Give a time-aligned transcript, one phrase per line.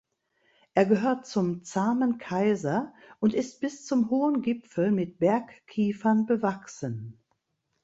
[0.73, 7.19] Er gehört zum "Zahmen Kaiser" und ist bis zum hohen Gipfel mit Bergkiefern bewachsen.